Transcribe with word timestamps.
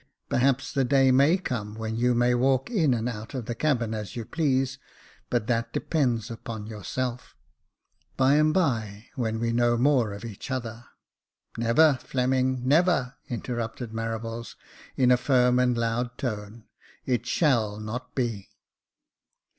Perhaps 0.29 0.71
the 0.73 0.83
day 0.83 1.11
may 1.11 1.37
come 1.37 1.75
when 1.75 1.95
you 1.95 2.15
may 2.15 2.33
walk 2.33 2.71
in 2.71 2.91
and 2.95 3.07
out 3.07 3.35
of 3.35 3.45
the 3.45 3.53
cabin 3.53 3.93
as 3.93 4.15
you 4.15 4.25
please, 4.25 4.79
but 5.29 5.45
that 5.45 5.71
depends 5.73 6.31
upon 6.31 6.65
yourself. 6.65 7.35
By 8.17 8.33
and 8.37 8.51
bye, 8.51 9.09
when 9.13 9.39
we 9.39 9.51
know 9.51 9.77
more 9.77 10.11
of 10.11 10.25
each 10.25 10.49
other 10.49 10.85
""Never, 11.59 11.99
Fleming, 12.01 12.67
never!" 12.67 13.13
interrupted 13.29 13.91
Marables, 13.91 14.55
in 14.97 15.11
a 15.11 15.17
firm 15.17 15.59
and 15.59 15.77
loud 15.77 16.17
tone." 16.17 16.63
It 17.05 17.27
sha/I 17.27 17.77
not 17.79 18.15
be." 18.15 18.49